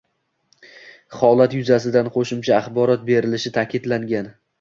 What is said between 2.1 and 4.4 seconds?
qo‘shimcha axborot berilishi ta’kidlangan